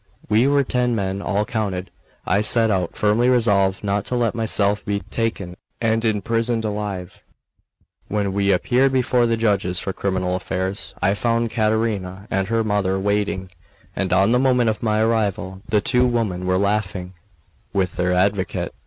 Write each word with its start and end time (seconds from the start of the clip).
We 0.29 0.47
were 0.47 0.63
ten 0.63 0.95
men, 0.95 1.21
all 1.21 1.45
counted. 1.45 1.91
I 2.25 2.41
set 2.41 2.71
out, 2.71 2.95
firmly 2.97 3.29
resolved 3.29 3.83
not 3.83 4.03
to 4.05 4.15
let 4.15 4.33
myself 4.33 4.83
be 4.83 5.01
taken 5.01 5.55
and 5.79 6.03
imprisoned 6.03 6.65
alive. 6.65 7.23
When 8.07 8.33
we 8.33 8.51
appeared 8.51 8.91
before 8.93 9.27
the 9.27 9.37
judges 9.37 9.79
for 9.79 9.93
criminal 9.93 10.35
affairs, 10.35 10.95
I 11.03 11.13
found 11.13 11.51
Caterina 11.51 12.27
and 12.31 12.47
her 12.47 12.63
mother 12.63 12.99
waiting; 12.99 13.51
and 13.95 14.11
on 14.11 14.31
the 14.31 14.39
moment 14.39 14.71
of 14.71 14.81
my 14.81 15.01
arrival, 15.01 15.61
the 15.69 15.81
two 15.81 16.07
women 16.07 16.47
were 16.47 16.57
laughing 16.57 17.13
with 17.71 17.95
their 17.97 18.11
advocate. 18.11 18.73